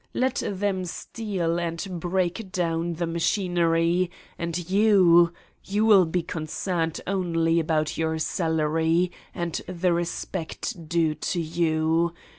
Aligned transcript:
Let 0.15 0.41
them 0.43 0.83
steal 0.85 1.59
and 1.59 1.85
break 1.99 2.51
down 2.51 2.93
the 2.93 3.05
machinery 3.05 4.09
and 4.35 4.57
you 4.67 5.31
you 5.63 5.85
will 5.85 6.05
be 6.07 6.23
concerned 6.23 6.99
only 7.05 7.59
about 7.59 7.99
your 7.99 8.17
salary 8.17 9.11
and 9.35 9.53
the 9.67 9.93
respect 9.93 10.89
due 10.89 11.15
you? 11.35 12.15